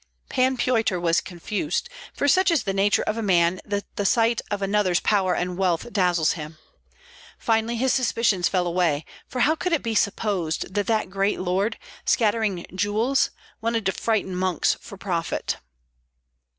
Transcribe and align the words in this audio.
Pan 0.29 0.57
Pyotr 0.57 0.99
was 0.99 1.21
confused; 1.21 1.87
for 2.11 2.27
such 2.27 2.49
is 2.49 2.63
the 2.63 2.73
nature 2.73 3.03
of 3.03 3.23
man 3.23 3.61
that 3.63 3.83
the 3.97 4.03
sight 4.03 4.41
of 4.49 4.63
another's 4.63 4.99
power 4.99 5.35
and 5.35 5.59
wealth 5.59 5.93
dazzles 5.93 6.31
him. 6.33 6.57
Finally 7.37 7.75
his 7.75 7.93
suspicions 7.93 8.47
fell 8.47 8.65
away, 8.65 9.05
for 9.27 9.41
how 9.41 9.53
could 9.53 9.73
it 9.73 9.83
be 9.83 9.93
supposed 9.93 10.73
that 10.73 10.87
that 10.87 11.11
great 11.11 11.39
lord, 11.39 11.77
scattering 12.03 12.65
jewels, 12.73 13.29
wanted 13.61 13.85
to 13.85 13.91
frighten 13.91 14.35
monks 14.35 14.75
for 14.81 14.97
profit. 14.97 15.57